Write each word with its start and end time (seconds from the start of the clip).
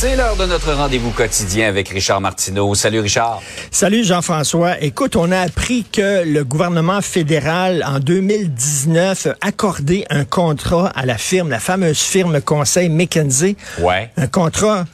C'est 0.00 0.16
l'heure 0.16 0.34
de 0.34 0.46
notre 0.46 0.72
rendez-vous 0.72 1.10
quotidien 1.10 1.68
avec 1.68 1.90
Richard 1.90 2.22
Martineau. 2.22 2.74
Salut 2.74 3.00
Richard. 3.00 3.42
Salut 3.70 4.02
Jean-François. 4.02 4.80
Écoute, 4.80 5.14
on 5.14 5.30
a 5.30 5.40
appris 5.40 5.84
que 5.84 6.24
le 6.24 6.42
gouvernement 6.42 7.02
fédéral 7.02 7.84
en 7.86 7.98
2019 7.98 9.26
a 9.26 9.34
accordé 9.42 10.06
un 10.08 10.24
contrat 10.24 10.86
à 10.94 11.04
la 11.04 11.18
firme, 11.18 11.50
la 11.50 11.60
fameuse 11.60 12.00
firme 12.00 12.40
conseil 12.40 12.88
McKinsey. 12.88 13.56
Ouais. 13.78 14.10
Un 14.16 14.26
contrat 14.26 14.86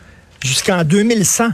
jusqu'en 0.44 0.82
2100. 0.82 1.50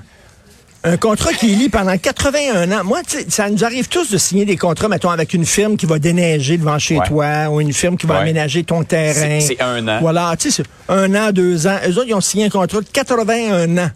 Un 0.85 0.97
contrat 0.97 1.33
qui 1.33 1.53
est 1.53 1.55
lié 1.57 1.69
pendant 1.69 1.97
81 1.97 2.73
ans. 2.73 2.83
Moi, 2.85 3.03
ça 3.29 3.49
nous 3.49 3.65
arrive 3.65 3.87
tous 3.89 4.11
de 4.11 4.19
signer 4.19 4.45
des 4.45 4.57
contrats, 4.57 4.89
mettons, 4.89 5.11
avec 5.11 5.33
une 5.33 5.47
firme 5.47 5.77
qui 5.77 5.87
va 5.87 6.01
déneiger 6.01 6.59
devant 6.59 6.77
chez 6.81 6.99
Ouais. 6.99 7.07
toi 7.07 7.49
ou 7.51 7.61
une 7.61 7.73
firme 7.73 7.97
qui 7.97 8.07
va 8.07 8.15
Ouais. 8.15 8.21
aménager 8.23 8.65
ton 8.65 8.83
terrain. 8.83 9.39
C'est- 9.41 9.63
un 9.63 9.87
an. 9.87 9.99
Voilà, 10.01 10.35
tu 10.37 10.51
sais, 10.51 10.65
c'est 10.89 10.93
un 10.93 11.15
an, 11.15 11.31
deux 11.31 11.69
ans. 11.69 11.77
Eux 11.87 11.93
autres, 11.99 12.09
ils 12.09 12.15
ont 12.15 12.21
signé 12.21 12.47
un 12.47 12.51
contrat 12.51 12.81
de 12.81 12.87
81 12.93 13.79
ans. 13.79 13.91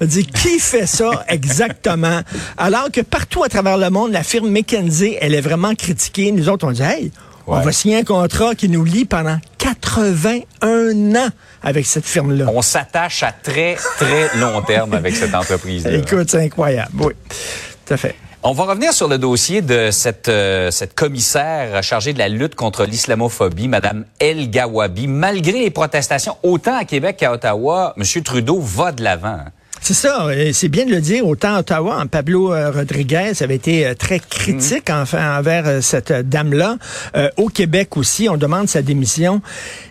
Dis, 0.00 0.26
qui 0.26 0.58
fait 0.58 0.86
ça 0.86 1.24
exactement? 1.28 2.20
Alors 2.58 2.90
que 2.92 3.00
partout 3.00 3.44
à 3.44 3.48
travers 3.48 3.78
le 3.78 3.88
monde, 3.90 4.10
la 4.10 4.24
firme 4.24 4.50
McKinsey, 4.50 5.16
elle 5.20 5.34
est 5.34 5.40
vraiment 5.40 5.74
critiquée. 5.76 6.32
Nous 6.32 6.48
autres, 6.48 6.66
on 6.66 6.72
dit, 6.72 6.82
hey, 6.82 7.12
on 7.46 7.60
va 7.60 7.70
signer 7.70 7.98
un 7.98 8.02
contrat 8.02 8.56
qui 8.56 8.68
nous 8.68 8.82
lie 8.84 9.04
pendant 9.04 9.38
81 9.94 11.14
ans 11.14 11.30
avec 11.62 11.86
cette 11.86 12.04
firme-là. 12.04 12.46
On 12.52 12.62
s'attache 12.62 13.22
à 13.22 13.30
très, 13.32 13.76
très 13.98 14.36
long 14.38 14.60
terme 14.62 14.92
avec 14.92 15.14
cette 15.14 15.34
entreprise-là. 15.34 15.92
Écoute, 15.98 16.30
c'est 16.30 16.42
incroyable. 16.42 16.90
Oui, 16.98 17.12
tout 17.86 17.94
à 17.94 17.96
fait. 17.96 18.16
On 18.42 18.52
va 18.52 18.64
revenir 18.64 18.92
sur 18.92 19.08
le 19.08 19.16
dossier 19.18 19.62
de 19.62 19.90
cette, 19.90 20.28
euh, 20.28 20.70
cette 20.70 20.94
commissaire 20.94 21.82
chargée 21.82 22.12
de 22.12 22.18
la 22.18 22.28
lutte 22.28 22.56
contre 22.56 22.84
l'islamophobie, 22.84 23.68
Madame 23.68 24.04
El 24.18 24.50
Gawabi. 24.50 25.06
Malgré 25.06 25.60
les 25.60 25.70
protestations, 25.70 26.36
autant 26.42 26.76
à 26.76 26.84
Québec 26.84 27.16
qu'à 27.16 27.32
Ottawa, 27.32 27.94
M. 27.96 28.22
Trudeau 28.22 28.60
va 28.60 28.92
de 28.92 29.02
l'avant. 29.02 29.44
C'est 29.86 29.92
ça, 29.92 30.28
c'est 30.54 30.68
bien 30.70 30.86
de 30.86 30.90
le 30.92 31.02
dire. 31.02 31.26
Autant 31.28 31.58
Ottawa, 31.58 31.98
en 32.00 32.06
Pablo 32.06 32.54
euh, 32.54 32.70
Rodriguez 32.70 33.32
avait 33.42 33.56
été 33.56 33.86
euh, 33.86 33.92
très 33.92 34.18
critique 34.18 34.88
enfin 34.88 35.38
envers 35.38 35.64
euh, 35.66 35.80
cette 35.82 36.10
dame-là. 36.10 36.78
Euh, 37.18 37.28
au 37.36 37.48
Québec 37.50 37.98
aussi, 37.98 38.26
on 38.30 38.38
demande 38.38 38.66
sa 38.66 38.80
démission. 38.80 39.42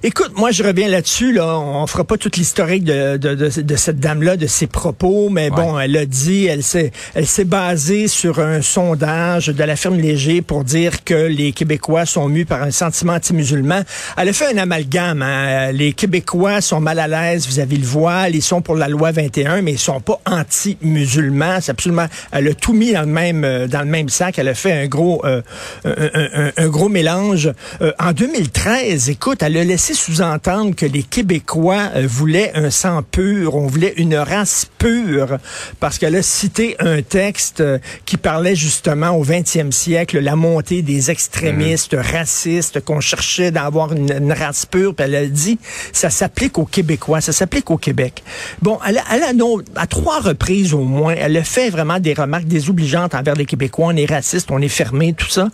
Écoute, 0.01 0.31
moi 0.35 0.49
je 0.49 0.63
reviens 0.63 0.87
là-dessus. 0.87 1.31
Là, 1.33 1.59
on 1.59 1.85
fera 1.85 2.05
pas 2.05 2.17
toute 2.17 2.37
l'historique 2.37 2.83
de, 2.85 3.17
de, 3.17 3.35
de, 3.35 3.61
de 3.61 3.75
cette 3.75 3.99
dame-là, 3.99 4.35
de 4.35 4.47
ses 4.47 4.65
propos, 4.65 5.29
mais 5.29 5.51
bon, 5.51 5.79
elle 5.79 5.95
a 5.95 6.07
dit, 6.07 6.47
elle 6.47 6.63
s'est, 6.63 6.91
elle 7.13 7.27
s'est 7.27 7.43
basée 7.45 8.07
sur 8.07 8.39
un 8.39 8.63
sondage 8.63 9.45
de 9.49 9.63
la 9.63 9.75
firme 9.75 9.97
Léger 9.99 10.41
pour 10.41 10.63
dire 10.63 11.03
que 11.03 11.27
les 11.27 11.51
Québécois 11.51 12.07
sont 12.07 12.27
mus 12.29 12.45
par 12.45 12.63
un 12.63 12.71
sentiment 12.71 13.13
anti-musulman. 13.13 13.81
Elle 14.17 14.29
a 14.29 14.33
fait 14.33 14.51
un 14.55 14.57
amalgame. 14.57 15.21
hein. 15.21 15.71
Les 15.71 15.93
Québécois 15.93 16.61
sont 16.61 16.79
mal 16.79 16.97
à 16.97 17.07
l'aise 17.07 17.45
vis-à-vis 17.45 17.77
le 17.77 17.85
voile, 17.85 18.33
ils 18.35 18.41
sont 18.41 18.61
pour 18.63 18.75
la 18.75 18.87
loi 18.87 19.11
21, 19.11 19.61
mais 19.61 19.75
sont 19.83 19.99
pas 20.01 20.19
anti-musulmans. 20.25 21.59
C'est 21.61 21.71
absolument. 21.71 22.07
Elle 22.31 22.47
a 22.49 22.53
tout 22.53 22.73
mis 22.73 22.93
dans 22.93 23.01
le 23.01 23.07
même 23.07 23.43
euh, 23.43 23.67
dans 23.67 23.79
le 23.81 23.85
même 23.87 24.09
sac. 24.09 24.37
Elle 24.39 24.47
a 24.47 24.53
fait 24.53 24.71
un 24.73 24.87
gros 24.87 25.21
euh, 25.25 25.41
un, 25.85 25.91
un- 25.91 26.47
un- 26.47 26.51
un 26.57 26.67
gros 26.69 26.89
mélange. 26.89 27.51
Euh, 27.81 27.91
en 27.99 28.11
2013, 28.11 29.09
écoute, 29.09 29.43
elle 29.43 29.57
a 29.57 29.63
laissé 29.63 29.93
sous-entendre 29.93 30.75
que 30.75 30.85
les 30.85 31.03
Québécois 31.03 31.89
euh, 31.95 32.05
voulaient 32.07 32.51
un 32.55 32.69
sang 32.69 33.01
pur, 33.03 33.55
on 33.55 33.67
voulait 33.67 33.93
une 33.97 34.15
race 34.15 34.65
pure, 34.77 35.37
parce 35.79 35.97
qu'elle 35.97 36.15
a 36.15 36.21
cité 36.21 36.75
un 36.79 37.01
texte 37.01 37.63
qui 38.05 38.17
parlait 38.17 38.55
justement 38.55 39.11
au 39.11 39.23
20e 39.25 39.71
siècle, 39.71 40.19
la 40.19 40.35
montée 40.35 40.81
des 40.81 41.11
extrémistes 41.11 41.95
racistes, 41.99 42.79
qu'on 42.83 42.99
cherchait 42.99 43.51
d'avoir 43.51 43.93
une, 43.93 44.11
une 44.11 44.31
race 44.33 44.65
pure. 44.65 44.95
Puis 44.95 45.05
elle 45.05 45.15
a 45.15 45.25
dit, 45.25 45.57
ça 45.91 46.09
s'applique 46.09 46.57
aux 46.57 46.65
Québécois, 46.65 47.21
ça 47.21 47.31
s'applique 47.31 47.71
au 47.71 47.77
Québec. 47.77 48.23
Bon, 48.61 48.79
elle 48.87 48.97
a, 48.97 49.03
elle 49.13 49.23
a 49.23 49.33
non, 49.33 49.57
à 49.75 49.87
trois 49.87 50.19
reprises 50.19 50.73
au 50.73 50.83
moins, 50.83 51.15
elle 51.17 51.37
a 51.37 51.43
fait 51.43 51.69
vraiment 51.69 51.99
des 51.99 52.13
remarques 52.13 52.45
désobligeantes 52.45 53.15
envers 53.15 53.35
les 53.35 53.45
Québécois. 53.45 53.87
On 53.87 53.95
est 53.95 54.09
raciste, 54.09 54.51
on 54.51 54.61
est 54.61 54.67
fermé, 54.67 55.13
tout 55.13 55.29
ça. 55.29 55.49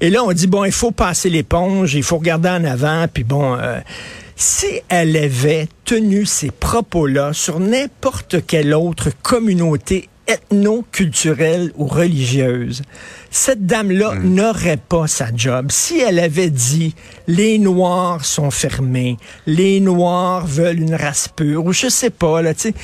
Et 0.00 0.10
là, 0.10 0.24
on 0.24 0.32
dit, 0.32 0.46
bon, 0.46 0.64
il 0.64 0.72
faut 0.72 0.90
passer 0.90 1.30
l'éponge, 1.30 1.94
il 1.94 2.02
faut 2.02 2.18
regarder 2.18 2.48
en 2.48 2.64
avant, 2.64 3.06
puis 3.12 3.24
bon... 3.24 3.54
euh, 3.54 3.80
si 4.40 4.66
elle 4.88 5.16
avait 5.16 5.66
tenu 5.84 6.24
ces 6.24 6.52
propos-là 6.52 7.32
sur 7.32 7.58
n'importe 7.58 8.46
quelle 8.46 8.72
autre 8.72 9.08
communauté 9.20 10.08
ethno-culturelle 10.28 11.72
ou 11.76 11.86
religieuse, 11.86 12.82
cette 13.32 13.66
dame-là 13.66 14.14
n'aurait 14.22 14.76
pas 14.76 15.08
sa 15.08 15.34
job. 15.34 15.72
Si 15.72 15.98
elle 15.98 16.20
avait 16.20 16.50
dit 16.50 16.94
les 17.26 17.58
Noirs 17.58 18.24
sont 18.24 18.52
fermés, 18.52 19.16
les 19.46 19.80
Noirs 19.80 20.46
veulent 20.46 20.80
une 20.80 20.94
race 20.94 21.28
pure, 21.34 21.64
ou 21.64 21.72
je 21.72 21.88
sais 21.88 22.10
pas, 22.10 22.40
là, 22.40 22.54
tu 22.54 22.60
sais. 22.60 22.74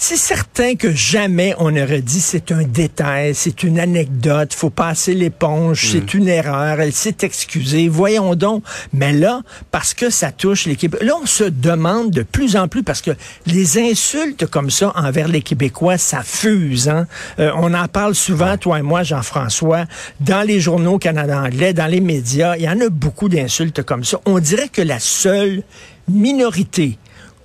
C'est 0.00 0.16
certain 0.16 0.76
que 0.76 0.92
jamais 0.92 1.56
on 1.58 1.76
aurait 1.76 2.02
dit 2.02 2.20
c'est 2.20 2.52
un 2.52 2.62
détail, 2.62 3.34
c'est 3.34 3.64
une 3.64 3.80
anecdote, 3.80 4.54
faut 4.54 4.70
passer 4.70 5.12
l'éponge, 5.12 5.88
c'est 5.90 6.14
une 6.14 6.28
erreur, 6.28 6.80
elle 6.80 6.92
s'est 6.92 7.16
excusée, 7.22 7.88
voyons 7.88 8.36
donc. 8.36 8.62
Mais 8.92 9.12
là, 9.12 9.42
parce 9.72 9.94
que 9.94 10.08
ça 10.08 10.30
touche 10.30 10.66
les 10.66 10.76
Québécois, 10.76 11.04
là 11.04 11.14
on 11.20 11.26
se 11.26 11.42
demande 11.42 12.12
de 12.12 12.22
plus 12.22 12.54
en 12.54 12.68
plus, 12.68 12.84
parce 12.84 13.02
que 13.02 13.10
les 13.46 13.76
insultes 13.76 14.46
comme 14.46 14.70
ça 14.70 14.92
envers 14.94 15.26
les 15.26 15.42
Québécois, 15.42 15.98
ça 15.98 16.22
fuse. 16.22 16.88
Hein? 16.88 17.08
Euh, 17.40 17.50
on 17.56 17.74
en 17.74 17.88
parle 17.88 18.14
souvent, 18.14 18.56
toi 18.56 18.78
et 18.78 18.82
moi, 18.82 19.02
Jean-François, 19.02 19.84
dans 20.20 20.46
les 20.46 20.60
journaux 20.60 20.98
Canada 20.98 21.42
anglais, 21.42 21.72
dans 21.72 21.88
les 21.88 22.00
médias, 22.00 22.56
il 22.56 22.62
y 22.62 22.68
en 22.68 22.80
a 22.80 22.88
beaucoup 22.88 23.28
d'insultes 23.28 23.82
comme 23.82 24.04
ça. 24.04 24.20
On 24.26 24.38
dirait 24.38 24.68
que 24.68 24.80
la 24.80 25.00
seule 25.00 25.64
minorité 26.06 26.98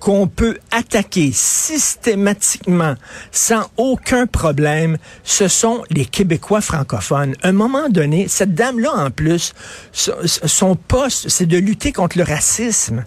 qu'on 0.04 0.26
peut 0.26 0.58
attaquer 0.70 1.30
systématiquement 1.32 2.94
sans 3.32 3.70
aucun 3.78 4.26
problème, 4.26 4.98
ce 5.22 5.48
sont 5.48 5.82
les 5.88 6.04
Québécois 6.04 6.60
francophones. 6.60 7.34
À 7.42 7.48
un 7.48 7.52
moment 7.52 7.88
donné, 7.88 8.28
cette 8.28 8.54
dame-là, 8.54 8.92
en 8.94 9.10
plus, 9.10 9.54
son, 9.92 10.76
poste, 10.76 11.30
c'est 11.30 11.46
de 11.46 11.56
lutter 11.56 11.90
contre 11.90 12.18
le 12.18 12.24
racisme. 12.24 13.06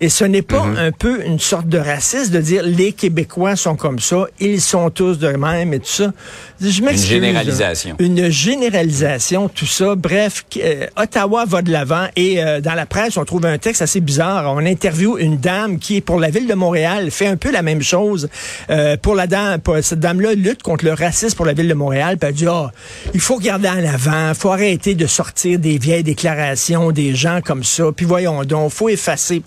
Et 0.00 0.10
ce 0.10 0.24
n'est 0.24 0.42
pas 0.42 0.62
un 0.62 0.92
peu 0.92 1.24
une 1.24 1.38
sorte 1.38 1.68
de 1.68 1.78
racisme 1.78 2.32
de 2.32 2.40
dire 2.40 2.62
les 2.64 2.92
Québécois 2.92 3.56
sont 3.56 3.76
comme 3.76 3.98
ça, 3.98 4.26
ils 4.40 4.60
sont 4.60 4.90
tous 4.90 5.18
de 5.18 5.28
même 5.28 5.72
et 5.72 5.78
tout 5.78 5.86
ça. 5.86 6.12
Je 6.60 6.82
là. 6.82 6.92
généralisation. 6.92 7.96
Une 7.98 8.28
généralisation, 8.28 9.48
tout 9.48 9.66
ça. 9.66 9.94
Bref, 9.94 10.44
euh, 10.58 10.86
Ottawa 10.96 11.44
va 11.46 11.62
de 11.62 11.70
l'avant 11.70 12.06
et 12.14 12.42
euh, 12.42 12.60
dans 12.60 12.74
la 12.74 12.84
presse, 12.84 13.16
on 13.16 13.24
trouve 13.24 13.46
un 13.46 13.56
texte 13.56 13.80
assez 13.80 14.00
bizarre. 14.00 14.52
On 14.54 14.64
interviewe 14.66 15.18
une 15.18 15.38
dame 15.38 15.78
qui 15.78 16.02
pour 16.02 16.20
la 16.20 16.28
ville 16.28 16.46
de 16.46 16.54
Montréal, 16.54 17.10
fait 17.10 17.26
un 17.26 17.36
peu 17.36 17.50
la 17.50 17.62
même 17.62 17.82
chose. 17.82 18.28
Euh, 18.68 18.98
pour 18.98 19.14
la 19.14 19.26
dame, 19.26 19.60
pour 19.60 19.76
cette 19.82 20.00
dame-là 20.00 20.34
lutte 20.34 20.62
contre 20.62 20.84
le 20.84 20.92
racisme 20.92 21.36
pour 21.36 21.46
la 21.46 21.54
ville 21.54 21.68
de 21.68 21.74
Montréal. 21.74 22.18
Puis 22.18 22.28
elle 22.28 22.34
dit, 22.34 22.46
ah, 22.46 22.70
il 23.14 23.20
faut 23.20 23.36
regarder 23.36 23.68
en 23.68 23.84
avant, 23.84 24.34
faut 24.34 24.50
arrêter 24.50 24.94
de 24.94 25.06
sortir 25.06 25.58
des 25.58 25.78
vieilles 25.78 26.04
déclarations 26.04 26.90
des 26.92 27.14
gens 27.14 27.40
comme 27.42 27.64
ça. 27.64 27.84
Puis 27.94 28.04
voyons 28.04 28.44
donc, 28.44 28.72
faut 28.72 28.88
effacer. 28.88 29.42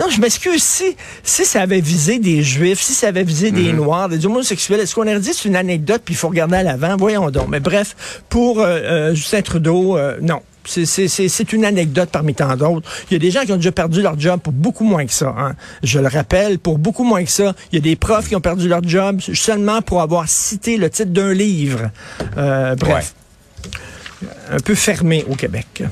Non, 0.00 0.08
je 0.08 0.20
m'excuse. 0.20 0.62
Si, 0.62 0.96
si 1.22 1.44
ça 1.44 1.60
avait 1.62 1.80
visé 1.80 2.18
des 2.18 2.42
Juifs, 2.42 2.80
si 2.80 2.94
ça 2.94 3.08
avait 3.08 3.22
visé 3.22 3.50
des 3.50 3.72
Noirs, 3.72 4.08
des 4.08 4.24
homosexuels, 4.24 4.80
est-ce 4.80 4.94
qu'on 4.94 5.02
aurait 5.02 5.20
dit 5.20 5.30
c'est 5.34 5.46
une 5.48 5.56
anecdote 5.56 6.00
puis 6.04 6.14
il 6.14 6.16
faut 6.16 6.28
regarder 6.28 6.56
à 6.56 6.62
l'avant? 6.62 6.96
Voyons 6.96 7.30
donc. 7.30 7.48
Mais 7.48 7.60
bref, 7.60 8.22
pour 8.30 8.60
euh, 8.60 8.64
euh, 8.66 9.14
Justin 9.14 9.42
Trudeau, 9.42 9.96
euh, 9.98 10.16
non. 10.22 10.40
C'est 10.64 11.52
une 11.52 11.64
anecdote 11.64 12.10
parmi 12.12 12.34
tant 12.34 12.54
d'autres. 12.56 12.88
Il 13.10 13.14
y 13.14 13.16
a 13.16 13.18
des 13.18 13.30
gens 13.30 13.44
qui 13.44 13.52
ont 13.52 13.56
déjà 13.56 13.72
perdu 13.72 14.02
leur 14.02 14.18
job 14.18 14.40
pour 14.40 14.52
beaucoup 14.52 14.84
moins 14.84 15.04
que 15.04 15.12
ça. 15.12 15.34
hein. 15.36 15.54
Je 15.82 15.98
le 15.98 16.06
rappelle, 16.08 16.58
pour 16.58 16.78
beaucoup 16.78 17.02
moins 17.02 17.24
que 17.24 17.30
ça. 17.30 17.54
Il 17.72 17.76
y 17.76 17.78
a 17.78 17.82
des 17.82 17.96
profs 17.96 18.28
qui 18.28 18.36
ont 18.36 18.40
perdu 18.40 18.68
leur 18.68 18.82
job 18.86 19.20
seulement 19.34 19.82
pour 19.82 20.00
avoir 20.00 20.28
cité 20.28 20.76
le 20.76 20.88
titre 20.90 21.10
d'un 21.10 21.32
livre. 21.32 21.90
Euh, 22.36 22.74
bref. 22.76 23.14
un 24.50 24.60
peu 24.60 24.74
fermé 24.74 25.24
au 25.28 25.34
Québec. 25.34 25.82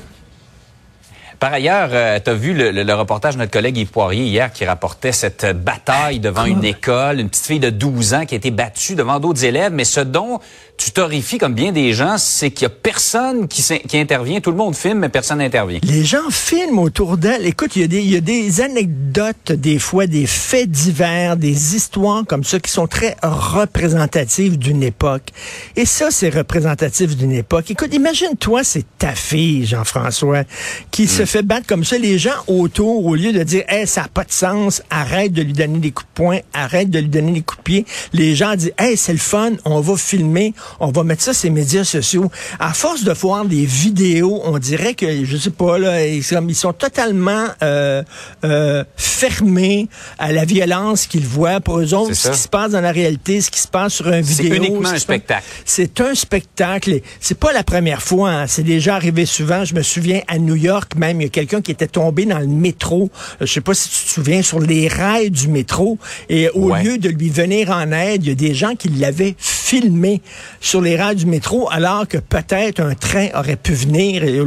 Par 1.39 1.53
ailleurs, 1.53 1.89
euh, 1.93 2.19
tu 2.23 2.29
as 2.29 2.33
vu 2.33 2.53
le, 2.53 2.71
le, 2.71 2.93
reportage 2.93 3.35
de 3.35 3.39
notre 3.39 3.51
collègue 3.51 3.77
Yves 3.77 3.91
Poirier 3.91 4.25
hier 4.25 4.51
qui 4.51 4.65
rapportait 4.65 5.13
cette 5.13 5.45
bataille 5.63 6.19
devant 6.19 6.45
une 6.45 6.65
école, 6.65 7.19
une 7.19 7.29
petite 7.29 7.45
fille 7.45 7.59
de 7.59 7.69
12 7.69 8.13
ans 8.13 8.25
qui 8.25 8.35
a 8.35 8.37
été 8.37 8.51
battue 8.51 8.95
devant 8.95 9.19
d'autres 9.19 9.45
élèves, 9.45 9.71
mais 9.71 9.85
ce 9.85 10.01
dont 10.01 10.39
tu 10.79 10.91
t'horrifies 10.91 11.37
comme 11.37 11.53
bien 11.53 11.73
des 11.73 11.91
gens, 11.91 12.17
c'est 12.17 12.51
qu'il 12.51 12.63
y 12.63 12.65
a 12.65 12.69
personne 12.69 13.49
qui, 13.49 13.61
qui, 13.61 13.97
intervient. 13.97 14.39
Tout 14.39 14.51
le 14.51 14.55
monde 14.55 14.75
filme, 14.75 14.99
mais 14.99 15.09
personne 15.09 15.39
n'intervient. 15.39 15.79
Les 15.83 16.05
gens 16.05 16.29
filment 16.29 16.79
autour 16.79 17.17
d'elle. 17.17 17.45
Écoute, 17.45 17.75
il 17.75 17.81
y, 17.81 17.85
a 17.85 17.87
des, 17.87 17.99
il 17.99 18.09
y 18.09 18.15
a 18.15 18.21
des 18.21 18.61
anecdotes, 18.61 19.51
des 19.51 19.77
fois, 19.77 20.07
des 20.07 20.25
faits 20.25 20.71
divers, 20.71 21.35
des 21.35 21.75
histoires 21.75 22.23
comme 22.25 22.45
ça 22.45 22.59
qui 22.59 22.71
sont 22.71 22.87
très 22.87 23.17
représentatives 23.21 24.57
d'une 24.57 24.81
époque. 24.81 25.33
Et 25.75 25.85
ça, 25.85 26.11
c'est 26.11 26.29
représentatif 26.29 27.17
d'une 27.17 27.33
époque. 27.33 27.69
Écoute, 27.69 27.93
imagine-toi, 27.93 28.63
c'est 28.63 28.85
ta 28.97 29.11
fille, 29.11 29.65
Jean-François, 29.65 30.43
qui 30.91 31.07
se 31.07 31.25
fait 31.29 31.43
battre 31.43 31.67
comme 31.67 31.83
ça. 31.83 31.97
Les 31.97 32.17
gens 32.17 32.31
autour, 32.47 33.05
au 33.05 33.15
lieu 33.15 33.31
de 33.31 33.43
dire, 33.43 33.63
hey, 33.67 33.87
ça 33.87 34.01
n'a 34.01 34.07
pas 34.07 34.23
de 34.23 34.31
sens, 34.31 34.81
arrête 34.89 35.31
de 35.31 35.41
lui 35.41 35.53
donner 35.53 35.79
des 35.79 35.91
coups 35.91 36.07
de 36.07 36.23
poing, 36.23 36.39
arrête 36.53 36.89
de 36.89 36.99
lui 36.99 37.09
donner 37.09 37.33
des 37.33 37.41
coups 37.41 37.59
de 37.59 37.63
pied, 37.63 37.85
les 38.13 38.35
gens 38.35 38.55
disent, 38.55 38.73
hey, 38.77 38.97
c'est 38.97 39.13
le 39.13 39.19
fun, 39.19 39.51
on 39.65 39.79
va 39.81 39.95
filmer, 39.97 40.53
on 40.79 40.91
va 40.91 41.03
mettre 41.03 41.23
ça 41.23 41.33
sur 41.33 41.47
les 41.49 41.55
médias 41.55 41.83
sociaux. 41.83 42.31
À 42.59 42.73
force 42.73 43.03
de 43.03 43.13
voir 43.13 43.45
des 43.45 43.65
vidéos, 43.65 44.41
on 44.43 44.57
dirait 44.57 44.93
que, 44.93 45.25
je 45.25 45.37
sais 45.37 45.49
pas, 45.49 45.77
là, 45.77 46.05
ils, 46.05 46.23
ils 46.47 46.55
sont 46.55 46.73
totalement 46.73 47.47
euh, 47.61 48.03
euh, 48.43 48.83
fermés 48.95 49.87
à 50.17 50.31
la 50.31 50.45
violence 50.45 51.07
qu'ils 51.07 51.25
voient. 51.25 51.59
Pour 51.59 51.79
eux 51.79 51.93
autres, 51.93 52.13
ce 52.13 52.29
qui 52.29 52.37
se 52.37 52.47
passe 52.47 52.71
dans 52.71 52.81
la 52.81 52.91
réalité, 52.91 53.41
ce 53.41 53.51
qui 53.51 53.59
se 53.59 53.67
passe 53.67 53.93
sur 53.93 54.07
un 54.07 54.21
vidéo. 54.21 54.49
C'est 54.49 54.57
uniquement 54.57 54.89
un 54.89 54.97
spectacle. 54.97 55.43
C'est 55.65 56.01
un 56.01 56.15
spectacle. 56.15 57.01
C'est 57.19 57.37
pas 57.37 57.53
la 57.53 57.63
première 57.63 58.01
fois. 58.01 58.31
Hein. 58.31 58.47
C'est 58.47 58.63
déjà 58.63 58.95
arrivé 58.95 59.25
souvent. 59.25 59.65
Je 59.65 59.75
me 59.75 59.81
souviens 59.81 60.21
à 60.27 60.37
New 60.37 60.55
York 60.55 60.95
même, 60.95 61.18
il 61.19 61.25
y 61.25 61.27
a 61.27 61.29
quelqu'un 61.29 61.61
qui 61.61 61.71
était 61.71 61.87
tombé 61.87 62.25
dans 62.25 62.39
le 62.39 62.47
métro. 62.47 63.09
Je 63.41 63.45
sais 63.45 63.61
pas 63.61 63.73
si 63.73 63.89
tu 63.89 64.05
te 64.05 64.09
souviens, 64.09 64.41
sur 64.41 64.59
les 64.59 64.87
rails 64.87 65.31
du 65.31 65.47
métro. 65.47 65.97
Et 66.29 66.49
au 66.49 66.73
lieu 66.75 66.97
de 66.97 67.09
lui 67.09 67.29
venir 67.29 67.69
en 67.71 67.91
aide, 67.91 68.23
il 68.23 68.29
y 68.29 68.31
a 68.31 68.35
des 68.35 68.53
gens 68.53 68.75
qui 68.75 68.89
l'avaient 68.89 69.35
filmé 69.69 70.21
sur 70.61 70.81
les 70.81 70.95
rails 70.95 71.15
du 71.15 71.25
métro, 71.27 71.69
alors 71.71 72.07
que 72.07 72.17
peut-être 72.17 72.79
un 72.79 72.95
train 72.95 73.27
aurait 73.35 73.55
pu 73.55 73.73
venir. 73.73 74.23
Et 74.23 74.39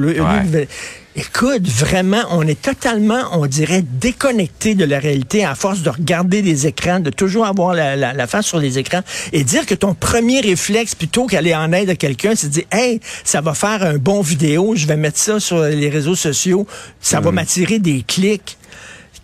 Écoute, 1.14 1.68
vraiment, 1.68 2.22
on 2.30 2.46
est 2.46 2.60
totalement, 2.60 3.20
on 3.32 3.44
dirait, 3.44 3.82
déconnecté 3.82 4.74
de 4.74 4.86
la 4.86 4.98
réalité 4.98 5.44
à 5.44 5.54
force 5.54 5.82
de 5.82 5.90
regarder 5.90 6.40
des 6.40 6.66
écrans, 6.66 7.00
de 7.00 7.10
toujours 7.10 7.44
avoir 7.44 7.74
la, 7.74 7.96
la, 7.96 8.26
face 8.26 8.46
sur 8.46 8.58
les 8.58 8.78
écrans 8.78 9.02
et 9.34 9.44
dire 9.44 9.66
que 9.66 9.74
ton 9.74 9.92
premier 9.92 10.40
réflexe, 10.40 10.94
plutôt 10.94 11.26
qu'aller 11.26 11.54
en 11.54 11.70
aide 11.72 11.90
à 11.90 11.96
quelqu'un, 11.96 12.32
c'est 12.34 12.46
de 12.46 12.52
dire, 12.52 12.64
hey, 12.72 12.98
ça 13.24 13.42
va 13.42 13.52
faire 13.52 13.82
un 13.82 13.98
bon 13.98 14.22
vidéo, 14.22 14.72
je 14.74 14.86
vais 14.86 14.96
mettre 14.96 15.18
ça 15.18 15.38
sur 15.38 15.62
les 15.62 15.90
réseaux 15.90 16.16
sociaux, 16.16 16.66
ça 17.02 17.20
va 17.20 17.30
mm. 17.30 17.34
m'attirer 17.34 17.78
des 17.78 18.02
clics. 18.02 18.56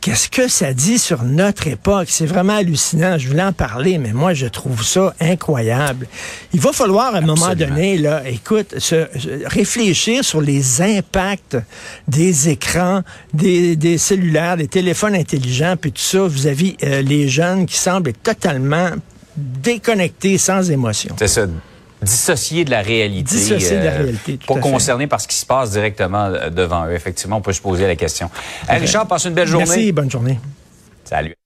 Qu'est-ce 0.08 0.30
que 0.30 0.48
ça 0.48 0.72
dit 0.72 0.98
sur 0.98 1.22
notre 1.22 1.66
époque? 1.66 2.08
C'est 2.08 2.24
vraiment 2.24 2.54
hallucinant. 2.54 3.18
Je 3.18 3.28
voulais 3.28 3.42
en 3.42 3.52
parler, 3.52 3.98
mais 3.98 4.14
moi, 4.14 4.32
je 4.32 4.46
trouve 4.46 4.82
ça 4.82 5.14
incroyable. 5.20 6.06
Il 6.54 6.60
va 6.60 6.72
falloir, 6.72 7.14
à 7.14 7.18
un 7.18 7.20
moment 7.20 7.54
donné, 7.54 7.98
là, 7.98 8.26
écoute, 8.26 8.78
se, 8.78 9.06
réfléchir 9.46 10.24
sur 10.24 10.40
les 10.40 10.80
impacts 10.80 11.58
des 12.06 12.48
écrans, 12.48 13.02
des, 13.34 13.76
des, 13.76 13.98
cellulaires, 13.98 14.56
des 14.56 14.68
téléphones 14.68 15.14
intelligents, 15.14 15.74
puis 15.78 15.92
tout 15.92 16.00
ça 16.00 16.26
vis-à-vis 16.26 16.78
euh, 16.84 17.02
les 17.02 17.28
jeunes 17.28 17.66
qui 17.66 17.76
semblent 17.76 18.14
totalement 18.14 18.88
déconnectés, 19.36 20.38
sans 20.38 20.70
émotion. 20.70 21.14
C'est 21.18 21.28
ça 21.28 21.46
dissocier 22.02 22.64
de 22.64 22.70
la 22.70 22.82
réalité. 22.82 23.36
Dissocier 23.36 23.78
de 23.78 23.84
la 23.84 23.92
euh, 23.92 24.02
réalité. 24.02 24.38
pas 24.46 25.06
par 25.08 25.20
ce 25.20 25.28
qui 25.28 25.36
se 25.36 25.46
passe 25.46 25.72
directement 25.72 26.26
euh, 26.26 26.50
devant 26.50 26.86
eux. 26.86 26.92
Effectivement, 26.92 27.36
on 27.36 27.42
peut 27.42 27.52
se 27.52 27.60
poser 27.60 27.86
la 27.86 27.96
question. 27.96 28.30
Richard, 28.68 29.06
passe 29.06 29.24
une 29.24 29.34
belle 29.34 29.48
journée. 29.48 29.66
Merci, 29.66 29.92
bonne 29.92 30.10
journée. 30.10 30.38
Salut. 31.04 31.37